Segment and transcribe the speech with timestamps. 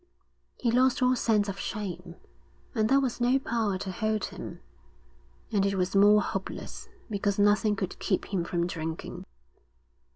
[0.57, 2.15] He lost all sense of shame,
[2.73, 4.59] and there was no power to hold him.
[5.51, 9.25] And it was more hopeless because nothing could keep him from drinking.